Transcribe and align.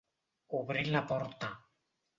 Obrir 0.61 0.87
la 0.97 1.05
porta. 1.15 1.55